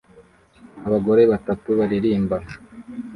Abagore 0.87 1.21
batatu 1.31 1.69
baririmba 1.79 2.37